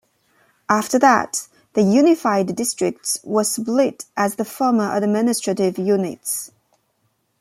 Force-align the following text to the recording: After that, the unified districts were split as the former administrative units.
After 0.67 0.97
that, 0.97 1.47
the 1.73 1.83
unified 1.83 2.55
districts 2.55 3.19
were 3.23 3.43
split 3.43 4.05
as 4.17 4.33
the 4.33 4.45
former 4.45 4.95
administrative 4.95 5.77
units. 5.77 6.49